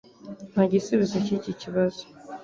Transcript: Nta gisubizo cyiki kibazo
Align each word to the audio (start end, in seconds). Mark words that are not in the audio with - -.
Nta 0.51 0.63
gisubizo 0.71 1.15
cyiki 1.25 1.51
kibazo 1.61 2.01